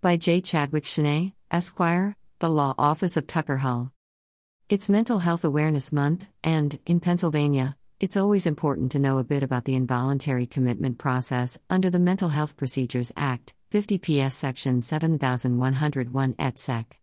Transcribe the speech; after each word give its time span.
By 0.00 0.16
J. 0.16 0.40
Chadwick 0.40 0.84
Schnee, 0.84 1.34
Esquire, 1.50 2.14
The 2.38 2.48
Law 2.48 2.72
Office 2.78 3.16
of 3.16 3.26
Tucker 3.26 3.56
Hull. 3.56 3.90
It's 4.68 4.88
Mental 4.88 5.18
Health 5.18 5.44
Awareness 5.44 5.90
Month, 5.90 6.28
and, 6.44 6.78
in 6.86 7.00
Pennsylvania, 7.00 7.76
it's 7.98 8.16
always 8.16 8.46
important 8.46 8.92
to 8.92 9.00
know 9.00 9.18
a 9.18 9.24
bit 9.24 9.42
about 9.42 9.64
the 9.64 9.74
involuntary 9.74 10.46
commitment 10.46 10.98
process 10.98 11.58
under 11.68 11.90
the 11.90 11.98
Mental 11.98 12.28
Health 12.28 12.56
Procedures 12.56 13.10
Act, 13.16 13.54
50 13.72 13.98
PS 13.98 14.34
Section 14.34 14.82
7101 14.82 16.36
et 16.38 16.60
seq. 16.60 16.96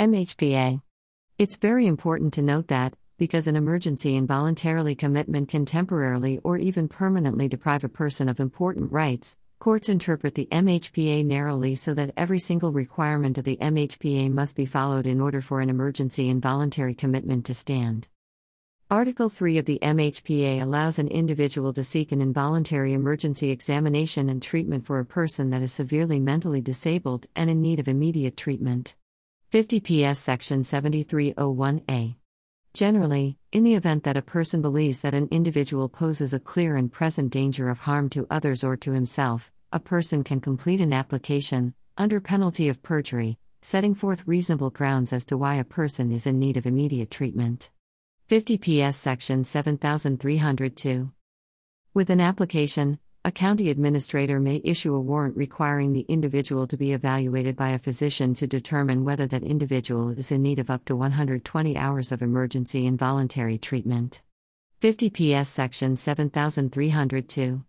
MHPA. 0.00 0.82
It's 1.38 1.58
very 1.58 1.86
important 1.86 2.34
to 2.34 2.42
note 2.42 2.66
that, 2.66 2.94
because 3.18 3.46
an 3.46 3.54
emergency 3.54 4.16
involuntary 4.16 4.96
commitment 4.96 5.48
can 5.48 5.64
temporarily 5.64 6.40
or 6.42 6.58
even 6.58 6.88
permanently 6.88 7.46
deprive 7.46 7.84
a 7.84 7.88
person 7.88 8.28
of 8.28 8.40
important 8.40 8.90
rights, 8.90 9.36
courts 9.62 9.88
interpret 9.88 10.34
the 10.34 10.48
MHPA 10.50 11.24
narrowly 11.24 11.76
so 11.76 11.94
that 11.94 12.12
every 12.16 12.40
single 12.40 12.72
requirement 12.72 13.38
of 13.38 13.44
the 13.44 13.56
MHPA 13.58 14.28
must 14.28 14.56
be 14.56 14.66
followed 14.66 15.06
in 15.06 15.20
order 15.20 15.40
for 15.40 15.60
an 15.60 15.70
emergency 15.70 16.28
involuntary 16.28 16.96
commitment 16.96 17.46
to 17.46 17.54
stand. 17.54 18.08
Article 18.90 19.28
3 19.28 19.58
of 19.58 19.64
the 19.64 19.78
MHPA 19.80 20.60
allows 20.60 20.98
an 20.98 21.06
individual 21.06 21.72
to 21.74 21.84
seek 21.84 22.10
an 22.10 22.20
involuntary 22.20 22.92
emergency 22.92 23.50
examination 23.50 24.28
and 24.28 24.42
treatment 24.42 24.84
for 24.84 24.98
a 24.98 25.04
person 25.04 25.50
that 25.50 25.62
is 25.62 25.72
severely 25.72 26.18
mentally 26.18 26.60
disabled 26.60 27.28
and 27.36 27.48
in 27.48 27.62
need 27.62 27.78
of 27.78 27.86
immediate 27.86 28.36
treatment. 28.36 28.96
50 29.50 29.78
PS 29.78 30.18
Section 30.18 30.62
7301A. 30.62 32.16
Generally, 32.74 33.36
in 33.52 33.64
the 33.64 33.74
event 33.74 34.02
that 34.04 34.16
a 34.16 34.22
person 34.22 34.62
believes 34.62 35.02
that 35.02 35.12
an 35.12 35.28
individual 35.30 35.90
poses 35.90 36.32
a 36.32 36.40
clear 36.40 36.74
and 36.74 36.90
present 36.90 37.30
danger 37.30 37.68
of 37.68 37.80
harm 37.80 38.08
to 38.08 38.26
others 38.30 38.64
or 38.64 38.78
to 38.78 38.92
himself, 38.92 39.52
a 39.72 39.80
person 39.80 40.22
can 40.22 40.40
complete 40.40 40.80
an 40.80 40.92
application, 40.92 41.74
under 41.96 42.20
penalty 42.20 42.68
of 42.68 42.82
perjury, 42.82 43.38
setting 43.62 43.94
forth 43.94 44.26
reasonable 44.26 44.70
grounds 44.70 45.12
as 45.12 45.24
to 45.24 45.38
why 45.38 45.54
a 45.54 45.64
person 45.64 46.12
is 46.12 46.26
in 46.26 46.38
need 46.38 46.58
of 46.58 46.66
immediate 46.66 47.10
treatment. 47.10 47.70
50 48.28 48.58
PS 48.58 48.96
Section 48.96 49.44
7302. 49.44 51.10
With 51.94 52.10
an 52.10 52.20
application, 52.20 52.98
a 53.24 53.32
county 53.32 53.70
administrator 53.70 54.40
may 54.40 54.60
issue 54.64 54.94
a 54.94 55.00
warrant 55.00 55.36
requiring 55.36 55.92
the 55.92 56.06
individual 56.08 56.66
to 56.66 56.76
be 56.76 56.92
evaluated 56.92 57.56
by 57.56 57.70
a 57.70 57.78
physician 57.78 58.34
to 58.34 58.46
determine 58.46 59.04
whether 59.04 59.26
that 59.26 59.42
individual 59.42 60.10
is 60.10 60.32
in 60.32 60.42
need 60.42 60.58
of 60.58 60.70
up 60.70 60.84
to 60.86 60.96
120 60.96 61.76
hours 61.76 62.12
of 62.12 62.20
emergency 62.20 62.84
involuntary 62.84 63.58
treatment. 63.58 64.22
50 64.80 65.10
PS 65.10 65.48
Section 65.48 65.96
7302. 65.96 67.64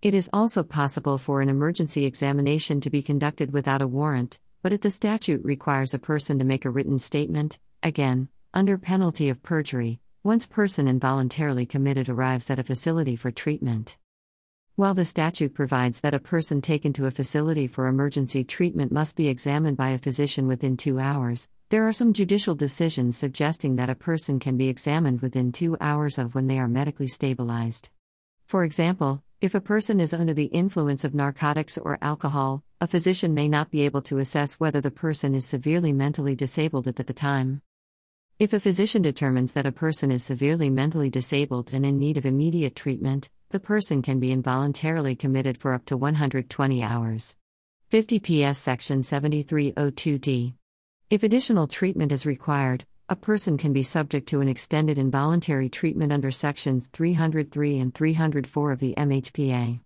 It 0.00 0.14
is 0.14 0.30
also 0.32 0.62
possible 0.62 1.18
for 1.18 1.40
an 1.40 1.48
emergency 1.48 2.04
examination 2.04 2.80
to 2.82 2.90
be 2.90 3.02
conducted 3.02 3.52
without 3.52 3.82
a 3.82 3.88
warrant, 3.88 4.38
but 4.62 4.72
if 4.72 4.82
the 4.82 4.92
statute 4.92 5.44
requires 5.44 5.92
a 5.92 5.98
person 5.98 6.38
to 6.38 6.44
make 6.44 6.64
a 6.64 6.70
written 6.70 7.00
statement, 7.00 7.58
again, 7.82 8.28
under 8.54 8.78
penalty 8.78 9.28
of 9.28 9.42
perjury, 9.42 9.98
once 10.22 10.46
person 10.46 10.86
involuntarily 10.86 11.66
committed 11.66 12.08
arrives 12.08 12.48
at 12.48 12.60
a 12.60 12.62
facility 12.62 13.16
for 13.16 13.32
treatment. 13.32 13.96
While 14.76 14.94
the 14.94 15.04
statute 15.04 15.52
provides 15.52 16.00
that 16.02 16.14
a 16.14 16.20
person 16.20 16.60
taken 16.60 16.92
to 16.92 17.06
a 17.06 17.10
facility 17.10 17.66
for 17.66 17.88
emergency 17.88 18.44
treatment 18.44 18.92
must 18.92 19.16
be 19.16 19.26
examined 19.26 19.76
by 19.76 19.90
a 19.90 19.98
physician 19.98 20.46
within 20.46 20.76
two 20.76 21.00
hours, 21.00 21.48
there 21.70 21.88
are 21.88 21.92
some 21.92 22.12
judicial 22.12 22.54
decisions 22.54 23.18
suggesting 23.18 23.74
that 23.76 23.90
a 23.90 23.96
person 23.96 24.38
can 24.38 24.56
be 24.56 24.68
examined 24.68 25.22
within 25.22 25.50
two 25.50 25.76
hours 25.80 26.18
of 26.18 26.36
when 26.36 26.46
they 26.46 26.60
are 26.60 26.68
medically 26.68 27.08
stabilized. 27.08 27.90
For 28.46 28.62
example, 28.62 29.24
if 29.40 29.54
a 29.54 29.60
person 29.60 30.00
is 30.00 30.12
under 30.12 30.34
the 30.34 30.46
influence 30.46 31.04
of 31.04 31.14
narcotics 31.14 31.78
or 31.78 31.96
alcohol, 32.02 32.64
a 32.80 32.88
physician 32.88 33.34
may 33.34 33.48
not 33.48 33.70
be 33.70 33.82
able 33.82 34.02
to 34.02 34.18
assess 34.18 34.54
whether 34.54 34.80
the 34.80 34.90
person 34.90 35.32
is 35.32 35.46
severely 35.46 35.92
mentally 35.92 36.34
disabled 36.34 36.88
at 36.88 36.96
the 36.96 37.12
time. 37.12 37.62
If 38.40 38.52
a 38.52 38.58
physician 38.58 39.00
determines 39.00 39.52
that 39.52 39.66
a 39.66 39.70
person 39.70 40.10
is 40.10 40.24
severely 40.24 40.70
mentally 40.70 41.08
disabled 41.08 41.70
and 41.72 41.86
in 41.86 42.00
need 42.00 42.16
of 42.16 42.26
immediate 42.26 42.74
treatment, 42.74 43.30
the 43.50 43.60
person 43.60 44.02
can 44.02 44.18
be 44.18 44.32
involuntarily 44.32 45.14
committed 45.14 45.56
for 45.56 45.72
up 45.72 45.86
to 45.86 45.96
120 45.96 46.82
hours. 46.82 47.36
50 47.90 48.18
PS 48.18 48.58
Section 48.58 49.02
7302D. 49.02 50.54
If 51.10 51.22
additional 51.22 51.68
treatment 51.68 52.10
is 52.10 52.26
required, 52.26 52.86
a 53.10 53.16
person 53.16 53.56
can 53.56 53.72
be 53.72 53.82
subject 53.82 54.28
to 54.28 54.42
an 54.42 54.48
extended 54.48 54.98
involuntary 54.98 55.70
treatment 55.70 56.12
under 56.12 56.30
Sections 56.30 56.88
303 56.92 57.78
and 57.78 57.94
304 57.94 58.72
of 58.72 58.80
the 58.80 58.94
MHPA. 58.98 59.80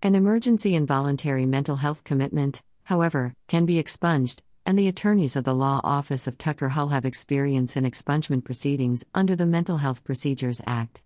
An 0.00 0.14
emergency 0.14 0.74
involuntary 0.74 1.44
mental 1.44 1.76
health 1.76 2.04
commitment, 2.04 2.62
however, 2.84 3.34
can 3.48 3.66
be 3.66 3.78
expunged, 3.78 4.42
and 4.64 4.78
the 4.78 4.88
attorneys 4.88 5.36
of 5.36 5.44
the 5.44 5.54
Law 5.54 5.82
Office 5.84 6.26
of 6.26 6.38
Tucker 6.38 6.70
Hull 6.70 6.88
have 6.88 7.04
experience 7.04 7.76
in 7.76 7.84
expungement 7.84 8.44
proceedings 8.44 9.04
under 9.12 9.36
the 9.36 9.44
Mental 9.44 9.76
Health 9.76 10.02
Procedures 10.02 10.62
Act. 10.66 11.02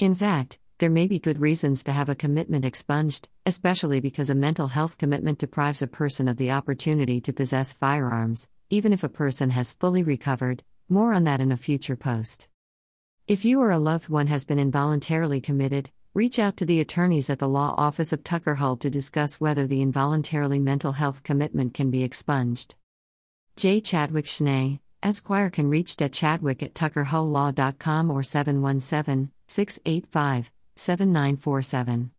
In 0.00 0.16
fact, 0.16 0.58
there 0.78 0.90
may 0.90 1.06
be 1.06 1.20
good 1.20 1.40
reasons 1.40 1.84
to 1.84 1.92
have 1.92 2.08
a 2.08 2.16
commitment 2.16 2.64
expunged, 2.64 3.28
especially 3.46 4.00
because 4.00 4.28
a 4.28 4.34
mental 4.34 4.66
health 4.66 4.98
commitment 4.98 5.38
deprives 5.38 5.82
a 5.82 5.86
person 5.86 6.26
of 6.26 6.36
the 6.36 6.50
opportunity 6.50 7.20
to 7.20 7.32
possess 7.32 7.72
firearms, 7.72 8.48
even 8.70 8.92
if 8.92 9.04
a 9.04 9.08
person 9.08 9.50
has 9.50 9.74
fully 9.74 10.02
recovered. 10.02 10.64
More 10.92 11.12
on 11.12 11.22
that 11.22 11.40
in 11.40 11.52
a 11.52 11.56
future 11.56 11.94
post. 11.94 12.48
If 13.28 13.44
you 13.44 13.60
or 13.60 13.70
a 13.70 13.78
loved 13.78 14.08
one 14.08 14.26
has 14.26 14.44
been 14.44 14.58
involuntarily 14.58 15.40
committed, 15.40 15.88
reach 16.14 16.40
out 16.40 16.56
to 16.56 16.66
the 16.66 16.80
attorneys 16.80 17.30
at 17.30 17.38
the 17.38 17.48
Law 17.48 17.76
Office 17.78 18.12
of 18.12 18.24
Tucker 18.24 18.56
Hull 18.56 18.76
to 18.78 18.90
discuss 18.90 19.40
whether 19.40 19.68
the 19.68 19.82
involuntarily 19.82 20.58
mental 20.58 20.90
health 20.90 21.22
commitment 21.22 21.74
can 21.74 21.92
be 21.92 22.02
expunged. 22.02 22.74
J. 23.54 23.80
Chadwick 23.80 24.26
Schnee, 24.26 24.80
Esquire 25.00 25.48
can 25.48 25.70
reach 25.70 25.94
at 26.02 26.12
chadwick 26.12 26.60
at 26.60 26.74
tuckerhulllaw.com 26.74 28.10
or 28.10 28.24
717 28.24 29.30
685 29.46 30.50
7947. 30.74 32.08